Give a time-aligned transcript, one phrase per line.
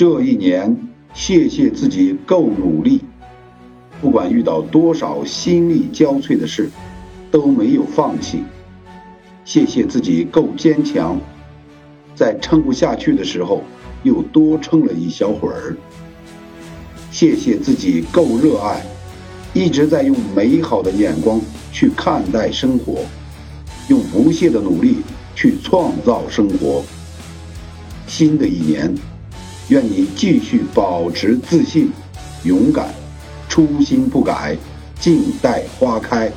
[0.00, 0.74] 这一年，
[1.12, 3.02] 谢谢自己够努力，
[4.00, 6.70] 不管遇到多少心力交瘁的事，
[7.30, 8.42] 都没有放弃。
[9.44, 11.20] 谢谢自己够坚强，
[12.14, 13.62] 在撑不下去的时候，
[14.02, 15.76] 又多撑了一小会儿。
[17.10, 18.82] 谢谢自己够热爱，
[19.52, 21.38] 一直在用美好的眼光
[21.72, 23.02] 去看待生活，
[23.88, 24.96] 用不懈的努力
[25.34, 26.82] 去创造生活。
[28.06, 28.94] 新的一年，
[29.70, 31.92] 愿你继续保持自信、
[32.42, 32.92] 勇敢，
[33.48, 34.56] 初心不改，
[34.98, 36.28] 静待花开。